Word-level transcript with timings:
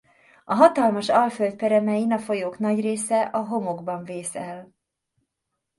A 0.45 0.53
hatalmas 0.53 1.09
alföld 1.09 1.55
peremein 1.55 2.11
a 2.11 2.19
folyók 2.19 2.59
nagy 2.59 2.79
része 2.79 3.21
a 3.21 3.47
homokban 3.47 4.03
vész 4.03 4.35
el. 4.35 4.75